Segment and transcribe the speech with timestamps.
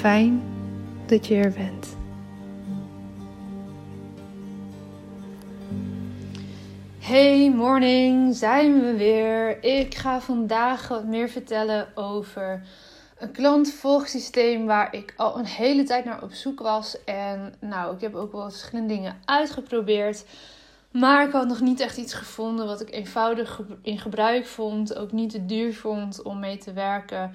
[0.00, 0.42] Fijn
[1.06, 1.96] dat je er bent.
[6.98, 9.64] Hey morning, zijn we weer.
[9.64, 12.62] Ik ga vandaag wat meer vertellen over
[13.18, 17.04] een klantvolgsysteem waar ik al een hele tijd naar op zoek was.
[17.04, 20.24] En nou, ik heb ook wel verschillende dingen uitgeprobeerd.
[20.90, 24.96] Maar ik had nog niet echt iets gevonden wat ik eenvoudig in gebruik vond.
[24.96, 27.34] Ook niet te duur vond om mee te werken.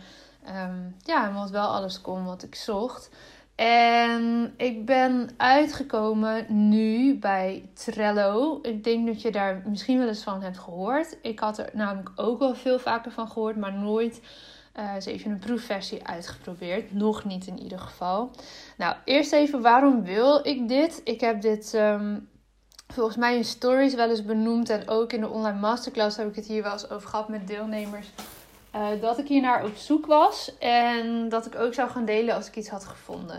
[0.49, 3.09] Um, ja, wat wel alles kon wat ik zocht.
[3.55, 8.59] En ik ben uitgekomen nu bij Trello.
[8.61, 11.17] Ik denk dat je daar misschien wel eens van hebt gehoord.
[11.21, 14.21] Ik had er namelijk ook wel veel vaker van gehoord, maar nooit
[14.79, 16.93] uh, eens even een proefversie uitgeprobeerd.
[16.93, 18.31] Nog niet in ieder geval.
[18.77, 21.01] Nou, eerst even waarom wil ik dit?
[21.03, 22.29] Ik heb dit um,
[22.87, 24.69] volgens mij in stories wel eens benoemd.
[24.69, 27.47] En ook in de online masterclass heb ik het hier wel eens over gehad met
[27.47, 28.07] deelnemers.
[28.75, 30.57] Uh, dat ik hier naar op zoek was.
[30.57, 33.37] En dat ik ook zou gaan delen als ik iets had gevonden.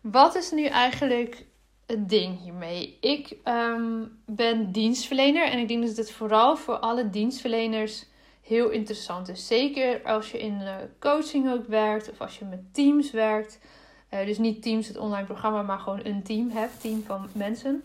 [0.00, 1.44] Wat is nu eigenlijk
[1.86, 2.98] het ding hiermee?
[3.00, 5.44] Ik um, ben dienstverlener.
[5.44, 8.06] En ik denk dat het vooral voor alle dienstverleners
[8.40, 9.46] heel interessant is.
[9.46, 10.62] Zeker als je in
[11.00, 12.10] coaching ook werkt.
[12.10, 13.58] Of als je met teams werkt.
[14.14, 16.80] Uh, dus niet Teams, het online programma, maar gewoon een team hebt.
[16.80, 17.84] Team van mensen.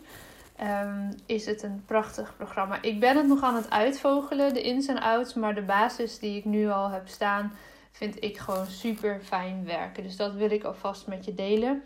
[0.62, 2.82] Um, is het een prachtig programma.
[2.82, 5.34] Ik ben het nog aan het uitvogelen, de ins en outs.
[5.34, 7.52] Maar de basis die ik nu al heb staan,
[7.90, 10.02] vind ik gewoon super fijn werken.
[10.02, 11.84] Dus dat wil ik alvast met je delen.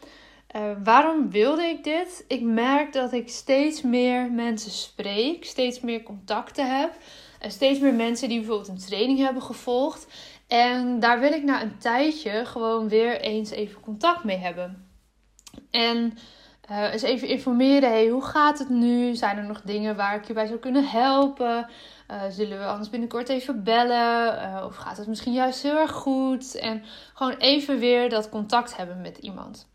[0.56, 2.25] Uh, waarom wilde ik dit?
[2.28, 6.93] Ik merk dat ik steeds meer mensen spreek, steeds meer contacten heb.
[7.38, 10.06] En steeds meer mensen die bijvoorbeeld een training hebben gevolgd.
[10.47, 14.88] En daar wil ik na een tijdje gewoon weer eens even contact mee hebben.
[15.71, 16.19] En
[16.72, 17.91] uh, eens even informeren.
[17.91, 19.14] Hey, hoe gaat het nu?
[19.14, 21.69] Zijn er nog dingen waar ik je bij zou kunnen helpen?
[22.11, 24.35] Uh, zullen we anders binnenkort even bellen?
[24.35, 26.55] Uh, of gaat het misschien juist heel erg goed?
[26.55, 26.82] En
[27.14, 29.69] gewoon even weer dat contact hebben met iemand.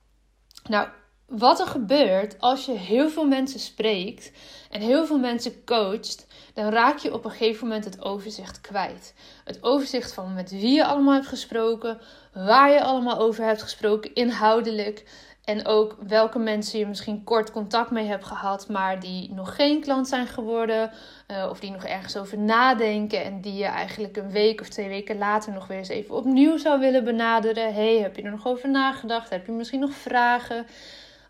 [0.69, 0.87] Nou,
[1.27, 4.31] wat er gebeurt als je heel veel mensen spreekt
[4.69, 9.13] en heel veel mensen coacht, dan raak je op een gegeven moment het overzicht kwijt.
[9.43, 11.99] Het overzicht van met wie je allemaal hebt gesproken,
[12.33, 15.05] waar je allemaal over hebt gesproken, inhoudelijk.
[15.47, 19.81] En ook welke mensen je misschien kort contact mee hebt gehad, maar die nog geen
[19.81, 20.91] klant zijn geworden.
[21.31, 23.23] Uh, of die nog ergens over nadenken.
[23.23, 26.57] En die je eigenlijk een week of twee weken later nog weer eens even opnieuw
[26.57, 27.73] zou willen benaderen.
[27.73, 29.29] Hey, heb je er nog over nagedacht?
[29.29, 30.65] Heb je misschien nog vragen?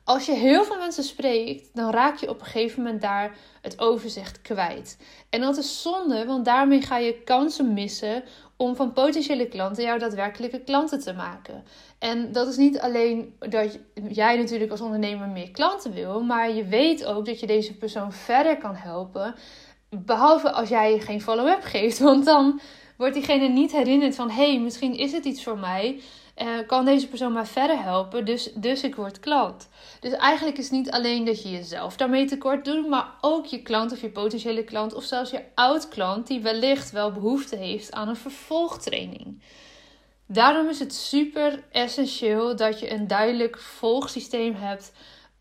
[0.07, 3.79] Als je heel veel mensen spreekt, dan raak je op een gegeven moment daar het
[3.79, 4.97] overzicht kwijt.
[5.29, 8.23] En dat is zonde, want daarmee ga je kansen missen
[8.57, 11.63] om van potentiële klanten jouw daadwerkelijke klanten te maken.
[11.99, 16.65] En dat is niet alleen dat jij natuurlijk als ondernemer meer klanten wil, maar je
[16.65, 19.35] weet ook dat je deze persoon verder kan helpen.
[19.89, 22.59] Behalve als jij geen follow-up geeft, want dan
[22.97, 26.01] wordt diegene niet herinnerd van hé, hey, misschien is het iets voor mij.
[26.41, 29.69] Uh, kan deze persoon mij verder helpen, dus, dus ik word klant.
[29.99, 33.61] Dus eigenlijk is het niet alleen dat je jezelf daarmee tekort doet, maar ook je
[33.61, 37.91] klant of je potentiële klant of zelfs je oud klant die wellicht wel behoefte heeft
[37.91, 39.41] aan een vervolgtraining.
[40.27, 44.91] Daarom is het super essentieel dat je een duidelijk volgsysteem hebt.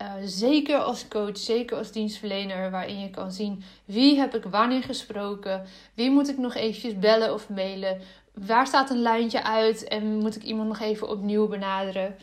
[0.01, 4.83] Uh, zeker als coach, zeker als dienstverlener, waarin je kan zien wie heb ik wanneer
[4.83, 8.01] gesproken, wie moet ik nog eventjes bellen of mailen,
[8.45, 12.15] waar staat een lijntje uit en moet ik iemand nog even opnieuw benaderen.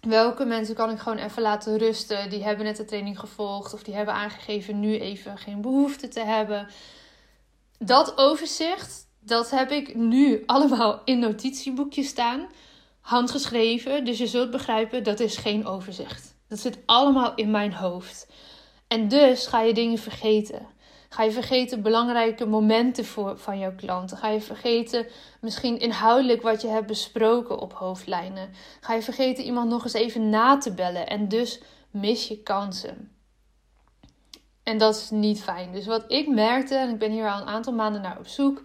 [0.00, 2.30] Welke mensen kan ik gewoon even laten rusten?
[2.30, 6.20] Die hebben net de training gevolgd of die hebben aangegeven nu even geen behoefte te
[6.20, 6.68] hebben.
[7.78, 12.46] Dat overzicht, dat heb ik nu allemaal in notitieboekjes staan,
[13.00, 14.04] handgeschreven.
[14.04, 16.36] Dus je zult begrijpen, dat is geen overzicht.
[16.48, 18.28] Dat zit allemaal in mijn hoofd.
[18.88, 20.66] En dus ga je dingen vergeten.
[21.08, 24.16] Ga je vergeten belangrijke momenten voor, van jouw klanten?
[24.16, 25.06] Ga je vergeten
[25.40, 28.50] misschien inhoudelijk wat je hebt besproken op hoofdlijnen?
[28.80, 31.60] Ga je vergeten iemand nog eens even na te bellen en dus
[31.90, 33.12] mis je kansen?
[34.62, 35.72] En dat is niet fijn.
[35.72, 38.62] Dus wat ik merkte, en ik ben hier al een aantal maanden naar op zoek,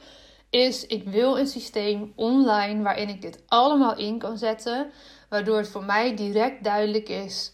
[0.50, 4.92] is ik wil een systeem online waarin ik dit allemaal in kan zetten,
[5.30, 7.54] waardoor het voor mij direct duidelijk is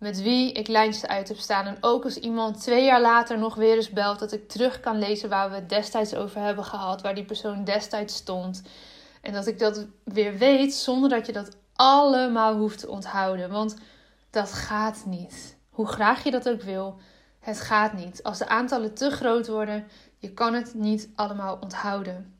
[0.00, 1.66] met wie ik lijntjes uit heb staan.
[1.66, 4.98] En ook als iemand twee jaar later nog weer eens belt, dat ik terug kan
[4.98, 8.62] lezen waar we het destijds over hebben gehad, waar die persoon destijds stond.
[9.22, 13.50] En dat ik dat weer weet zonder dat je dat allemaal hoeft te onthouden.
[13.50, 13.76] Want
[14.30, 15.56] dat gaat niet.
[15.70, 16.98] Hoe graag je dat ook wil,
[17.38, 18.22] het gaat niet.
[18.22, 19.86] Als de aantallen te groot worden,
[20.18, 22.34] je kan het niet allemaal onthouden.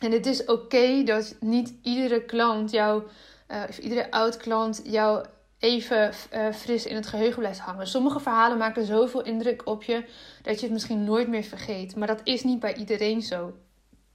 [0.00, 3.02] En het is oké dat niet iedere klant jou,
[3.48, 5.24] uh, of iedere oud klant jou
[5.64, 7.86] even uh, fris in het geheugen blijft hangen.
[7.86, 10.04] Sommige verhalen maken zoveel indruk op je
[10.42, 11.96] dat je het misschien nooit meer vergeet.
[11.96, 13.52] Maar dat is niet bij iedereen zo.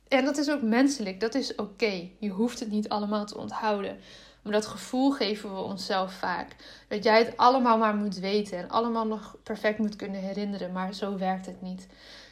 [0.08, 2.10] En dat is ook menselijk, dat is oké.
[2.20, 3.98] Je hoeft het niet allemaal te onthouden.
[4.42, 6.56] Maar dat gevoel geven we onszelf vaak.
[6.88, 10.72] Dat jij het allemaal maar moet weten en allemaal nog perfect moet kunnen herinneren.
[10.72, 11.88] Maar zo werkt het niet.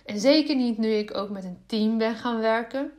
[0.06, 2.92] En zeker niet nu ik ook met een team ben gaan werken.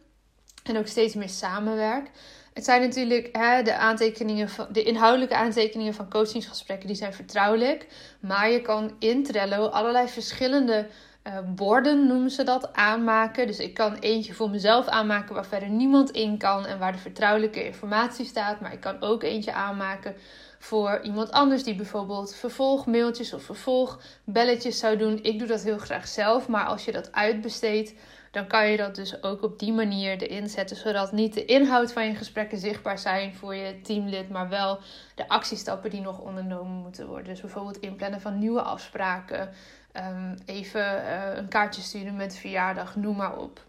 [0.62, 2.10] En ook steeds meer samenwerk.
[2.58, 7.86] Het zijn natuurlijk hè, de, aantekeningen van, de inhoudelijke aantekeningen van coachingsgesprekken, die zijn vertrouwelijk.
[8.20, 10.86] Maar je kan in Trello allerlei verschillende
[11.26, 13.46] uh, borden, noemen ze dat, aanmaken.
[13.46, 16.98] Dus ik kan eentje voor mezelf aanmaken waar verder niemand in kan en waar de
[16.98, 18.60] vertrouwelijke informatie staat.
[18.60, 20.14] Maar ik kan ook eentje aanmaken
[20.58, 25.18] voor iemand anders die bijvoorbeeld vervolgmailtjes of vervolgbelletjes zou doen.
[25.22, 27.94] Ik doe dat heel graag zelf, maar als je dat uitbesteedt
[28.38, 31.92] dan kan je dat dus ook op die manier erin zetten, zodat niet de inhoud
[31.92, 34.78] van je gesprekken zichtbaar zijn voor je teamlid, maar wel
[35.14, 37.26] de actiestappen die nog ondernomen moeten worden.
[37.26, 39.50] Dus bijvoorbeeld inplannen van nieuwe afspraken,
[39.92, 43.64] ehm, even uh, een kaartje sturen met verjaardag, noem maar op.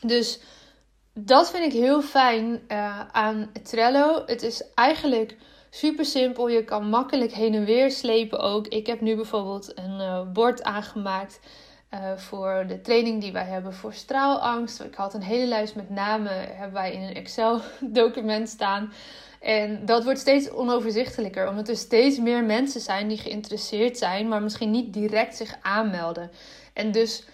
[0.00, 0.40] Dus
[1.12, 4.22] dat vind ik heel fijn uh, aan Trello.
[4.26, 5.36] Het is eigenlijk
[5.70, 6.48] super simpel.
[6.48, 8.66] Je kan makkelijk heen en weer slepen ook.
[8.66, 11.40] Ik heb nu bijvoorbeeld een uh, bord aangemaakt
[11.94, 14.80] uh, voor de training die wij hebben voor straalangst.
[14.80, 18.92] Ik had een hele lijst met namen, hebben wij in een Excel-document staan.
[19.40, 24.42] En dat wordt steeds onoverzichtelijker, omdat er steeds meer mensen zijn die geïnteresseerd zijn, maar
[24.42, 26.30] misschien niet direct zich aanmelden.
[26.72, 27.24] En dus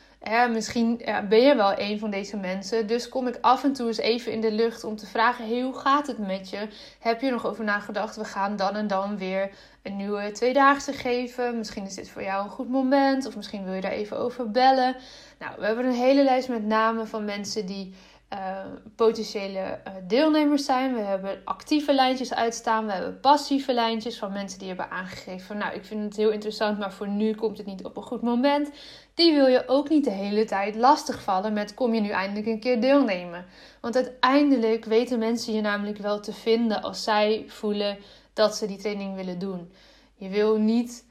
[0.53, 2.87] misschien ben je wel een van deze mensen.
[2.87, 5.79] Dus kom ik af en toe eens even in de lucht om te vragen: hoe
[5.79, 6.69] gaat het met je?
[6.99, 8.17] Heb je er nog over nagedacht?
[8.17, 9.51] We gaan dan en dan weer
[9.83, 11.59] een nieuwe tweedaagse geven.
[11.59, 13.27] Misschien is dit voor jou een goed moment.
[13.27, 14.97] Of misschien wil je daar even over bellen.
[15.39, 17.95] Nou, we hebben een hele lijst met namen van mensen die
[18.33, 18.65] uh,
[18.97, 20.95] potentiële uh, deelnemers zijn.
[20.95, 22.87] We hebben actieve lijntjes uitstaan.
[22.87, 26.31] We hebben passieve lijntjes van mensen die hebben aangegeven van nou, ik vind het heel
[26.31, 28.71] interessant, maar voor nu komt het niet op een goed moment.
[29.15, 32.61] Die wil je ook niet de hele tijd lastigvallen met kom je nu eindelijk een
[32.61, 33.47] keer deelnemen.
[33.81, 37.99] Want uiteindelijk weten mensen je namelijk wel te vinden als zij voelen
[38.33, 39.73] dat ze die training willen doen.
[40.15, 41.05] Je wil niet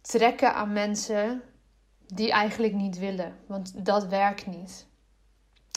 [0.00, 1.42] trekken aan mensen
[2.06, 4.86] die eigenlijk niet willen, want dat werkt niet.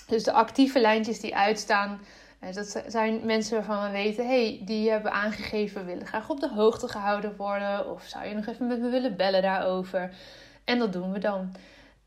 [0.08, 2.02] Dus de actieve lijntjes die uitstaan,
[2.40, 6.50] eh, dat zijn mensen waarvan we weten, hey, die hebben aangegeven willen graag op de
[6.50, 7.92] hoogte gehouden worden.
[7.92, 10.16] Of zou je nog even met me willen bellen daarover?
[10.66, 11.56] En dat doen we dan.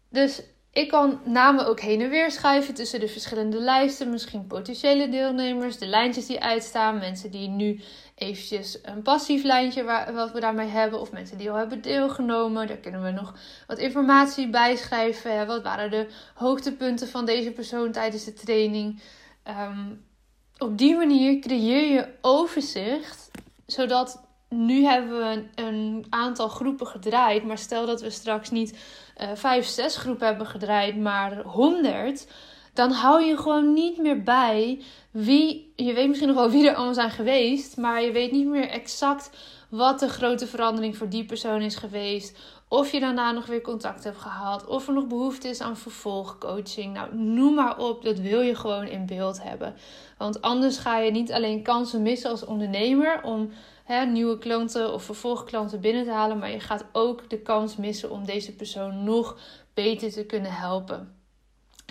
[0.09, 0.43] Dus
[0.73, 4.11] ik kan namen ook heen en weer schuiven tussen de verschillende lijsten.
[4.11, 7.81] Misschien potentiële deelnemers, de lijntjes die uitstaan, mensen die nu
[8.21, 11.01] eventjes een passief lijntje waar, wat we daarmee hebben.
[11.01, 12.67] Of mensen die al hebben deelgenomen.
[12.67, 13.35] Daar kunnen we nog
[13.67, 15.47] wat informatie bij schrijven.
[15.47, 19.03] Wat waren de hoogtepunten van deze persoon tijdens de training?
[19.43, 19.87] Ehm,
[20.59, 23.31] op die manier creëer je overzicht.
[23.67, 27.45] Zodat nu hebben we een aantal groepen gedraaid.
[27.45, 28.79] Maar stel dat we straks niet
[29.21, 32.27] uh, vijf, zes groepen hebben gedraaid, maar honderd
[32.81, 35.73] dan hou je gewoon niet meer bij wie.
[35.77, 38.69] Je weet misschien nog wel wie er allemaal zijn geweest, maar je weet niet meer
[38.69, 39.31] exact
[39.69, 42.39] wat de grote verandering voor die persoon is geweest.
[42.69, 44.67] Of je daarna nog weer contact hebt gehad.
[44.67, 46.95] Of er nog behoefte is aan vervolgcoaching.
[46.95, 48.03] Nou, noem maar op.
[48.03, 49.75] Dat wil je gewoon in beeld hebben.
[50.19, 53.51] Want anders ga je niet alleen kansen missen als ondernemer om
[53.85, 56.39] hè, nieuwe klanten of vervolgklanten binnen te halen.
[56.39, 59.39] Maar je gaat ook de kans missen om deze persoon nog
[59.75, 61.20] beter te kunnen helpen.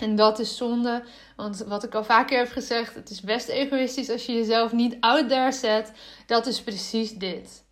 [0.00, 1.02] En dat is zonde,
[1.36, 4.96] want wat ik al vaker heb gezegd, het is best egoïstisch als je jezelf niet
[5.00, 5.92] out there zet.
[6.26, 7.64] Dat is precies dit.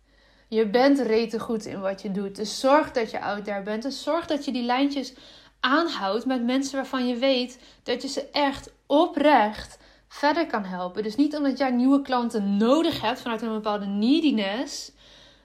[0.47, 2.35] Je bent rete goed in wat je doet.
[2.35, 3.83] Dus zorg dat je out there bent.
[3.83, 5.13] Dus zorg dat je die lijntjes
[5.59, 11.03] aanhoudt met mensen waarvan je weet dat je ze echt oprecht verder kan helpen.
[11.03, 14.91] Dus niet omdat jij nieuwe klanten nodig hebt vanuit een bepaalde neediness.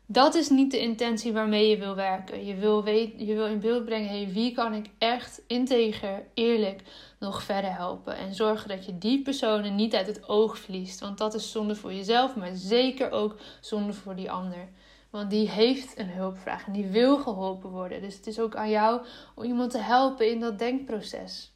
[0.07, 2.47] Dat is niet de intentie waarmee je wil werken.
[2.47, 6.83] Je wil, weten, je wil in beeld brengen: hey, wie kan ik echt integer, eerlijk
[7.19, 8.17] nog verder helpen?
[8.17, 11.01] En zorgen dat je die personen niet uit het oog verliest.
[11.01, 14.69] Want dat is zonde voor jezelf, maar zeker ook zonde voor die ander.
[15.11, 18.01] Want die heeft een hulpvraag en die wil geholpen worden.
[18.01, 21.53] Dus het is ook aan jou om iemand te helpen in dat denkproces.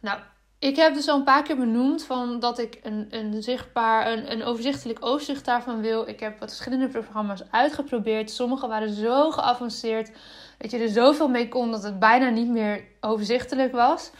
[0.00, 0.20] Nou,
[0.62, 4.32] ik heb dus al een paar keer benoemd van dat ik een, een zichtbaar, een,
[4.32, 6.08] een overzichtelijk overzicht daarvan wil.
[6.08, 8.30] Ik heb wat verschillende programma's uitgeprobeerd.
[8.30, 10.10] Sommige waren zo geavanceerd
[10.58, 14.10] dat je er zoveel mee kon dat het bijna niet meer overzichtelijk was.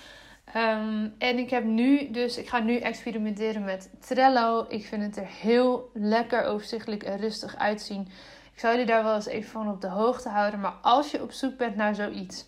[0.45, 4.67] Ehm, en ik heb nu, dus ik ga nu experimenteren met Trello.
[4.69, 8.09] Ik vind het er heel lekker overzichtelijk en rustig uitzien.
[8.53, 10.61] Ik zou jullie daar wel eens even van op de hoogte houden.
[10.61, 12.45] Maar als je op zoek bent naar zoiets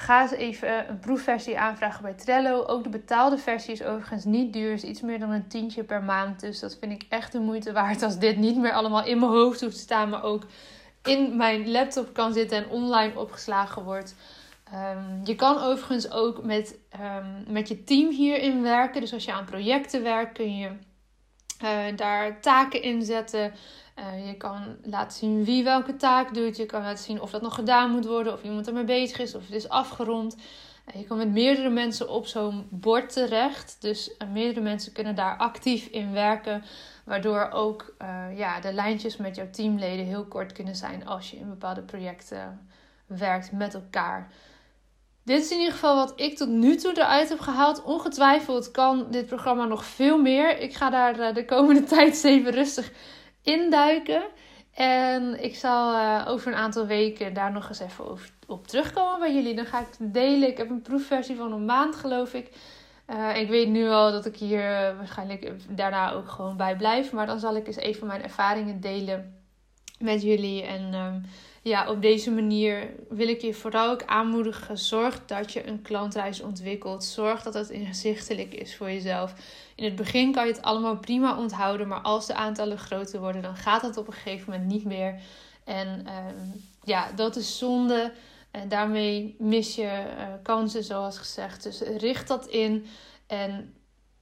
[0.00, 2.64] Ga eens even een proefversie aanvragen bij Trello.
[2.64, 4.72] Ook de betaalde versie is overigens niet duur.
[4.72, 6.40] Is iets meer dan een tientje per maand.
[6.40, 9.30] Dus dat vind ik echt de moeite waard als dit niet meer allemaal in mijn
[9.30, 10.08] hoofd hoeft te staan.
[10.08, 10.42] Maar ook
[11.02, 14.14] in mijn laptop kan zitten en online opgeslagen wordt.
[14.72, 19.00] Ehm, je kan overigens ook met, um, met je team hierin werken.
[19.00, 20.70] Dus als je aan projecten werkt kun je
[21.64, 23.52] uh, daar taken in zetten.
[23.98, 26.56] Uh, je kan laten zien wie welke taak doet.
[26.56, 29.34] Je kan laten zien of dat nog gedaan moet worden, of iemand ermee bezig is,
[29.34, 30.36] of het is afgerond.
[30.36, 33.76] Uh, je kan met meerdere mensen op zo'n bord terecht.
[33.80, 36.64] Dus meerdere mensen kunnen daar actief in werken.
[37.04, 37.94] Waardoor ook
[38.34, 42.68] ja, de lijntjes met jouw teamleden heel kort kunnen zijn als je in bepaalde projecten
[43.06, 44.30] werkt met elkaar.
[45.28, 47.82] Dit is in ieder geval wat ik tot nu toe eruit heb gehaald.
[47.82, 50.58] Ongetwijfeld kan dit programma nog veel meer.
[50.58, 52.92] Ik ga daar de komende tijd even rustig
[53.42, 54.22] induiken.
[54.74, 59.34] En ik zal uh, over een aantal weken daar nog eens even op terugkomen bij
[59.34, 59.54] jullie.
[59.54, 60.48] Dan ga ik het delen.
[60.48, 62.50] Ik heb een proefversie van een maand, geloof ik.
[63.10, 67.12] Uh, ik weet nu al dat ik hier waarschijnlijk daarna ook gewoon bij blijf.
[67.12, 69.42] Maar dan zal ik eens even mijn ervaringen delen
[69.98, 70.62] met jullie.
[70.62, 71.24] En um,
[71.68, 74.78] ja, op deze manier wil ik je vooral ook aanmoedigen.
[74.78, 77.04] Zorg dat je een klantreis ontwikkelt.
[77.04, 79.34] Zorg dat het inzichtelijk is voor jezelf.
[79.74, 83.42] In het begin kan je het allemaal prima onthouden, maar als de aantallen groter worden,
[83.42, 85.20] dan gaat het op een gegeven moment niet meer.
[85.64, 86.46] En ehm,
[86.84, 88.12] ja, dat is zonde.
[88.50, 91.62] En daarmee mis je uh, kansen, zoals gezegd.
[91.62, 92.86] Dus richt dat in
[93.26, 93.74] en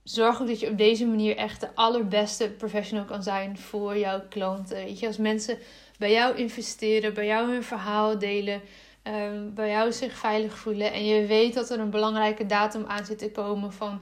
[0.03, 4.23] zorg ook dat je op deze manier echt de allerbeste professional kan zijn voor jouw
[4.29, 4.77] klanten.
[4.77, 5.59] Weet je, als mensen
[5.99, 8.61] bij jou investeren, bij jou hun verhaal delen,
[9.05, 13.05] um, bij jou zich veilig voelen en je weet dat er een belangrijke datum aan
[13.05, 14.01] zit te komen van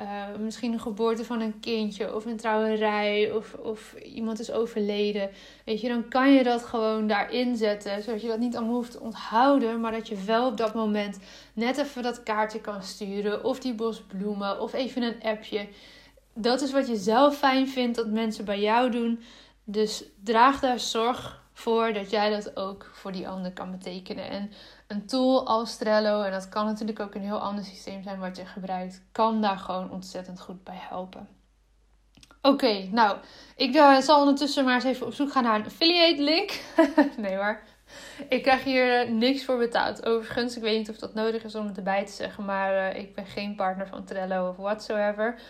[0.00, 5.30] uh, misschien een geboorte van een kindje of een trouwerij of, of iemand is overleden.
[5.64, 8.02] Weet je, dan kan je dat gewoon daarin zetten.
[8.02, 11.18] Zodat je dat niet allemaal hoeft te onthouden, maar dat je wel op dat moment
[11.52, 13.44] net even dat kaartje kan sturen.
[13.44, 15.68] Of die bos bloemen of even een appje.
[16.34, 19.22] Dat is wat je zelf fijn vindt dat mensen bij jou doen.
[19.64, 24.28] Dus draag daar zorg voor dat jij dat ook voor die ander kan betekenen.
[24.28, 24.50] En
[24.86, 28.36] een tool als Trello, en dat kan natuurlijk ook een heel ander systeem zijn wat
[28.36, 31.28] je gebruikt, kan daar gewoon ontzettend goed bij helpen.
[32.42, 33.18] Oké, nou,
[33.56, 36.60] ik uh, zal ondertussen maar eens even op zoek gaan naar een affiliate link.
[37.16, 37.60] nee hoor.
[38.28, 40.06] Ik krijg hier eh, niks voor betaald.
[40.06, 43.00] Overigens, ik weet niet of dat nodig is om het erbij te zeggen, maar uh,
[43.00, 45.40] ik ben geen partner van Trello of whatsoever.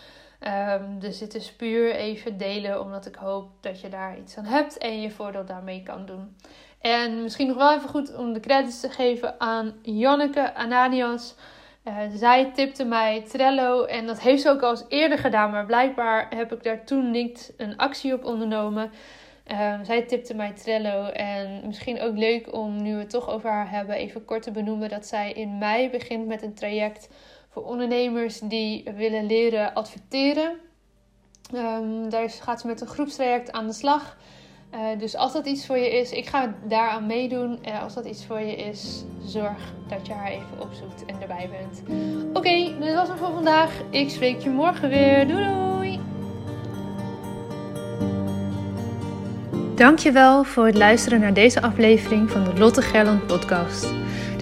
[0.47, 4.45] Um, dus dit is puur even delen, omdat ik hoop dat je daar iets aan
[4.45, 6.35] hebt en je voordeel daarmee kan doen.
[6.81, 11.35] En misschien nog wel even goed om de credits te geven aan Janneke Ananias.
[11.83, 15.65] Uh, zij tipte mij Trello en dat heeft ze ook al eens eerder gedaan, maar
[15.65, 18.91] blijkbaar heb ik daar toen niet een actie op ondernomen.
[19.43, 23.49] Ehm, zij tipte mij Trello en misschien ook leuk om, nu we het toch over
[23.49, 27.09] haar hebben, even kort te benoemen dat zij in mei begint met een traject
[27.53, 30.51] voor ondernemers die willen leren adverteren.
[31.55, 34.17] Um, daar gaat ze met een groepstraject aan de slag.
[34.73, 37.59] Uh, dus als dat iets voor je is, ik ga daaraan meedoen.
[37.67, 41.49] Uh, als dat iets voor je is, zorg dat je haar even opzoekt en erbij
[41.49, 41.81] bent.
[42.27, 43.81] Oké, okay, dit was het voor vandaag.
[43.89, 45.27] Ik spreek je morgen weer.
[45.27, 45.99] Doei doei!
[49.75, 54.02] Dankjewel voor het luisteren naar deze aflevering van de Lotte Gerland podcast.